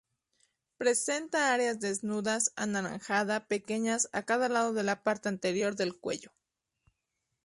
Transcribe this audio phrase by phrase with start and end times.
[0.77, 6.31] Presenta áreas desnudas anaranjada pequeñas a cada lado de la parte anterior del cuello.